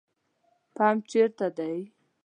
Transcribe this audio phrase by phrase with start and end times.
[0.75, 1.69] پمپ چیرته ده؟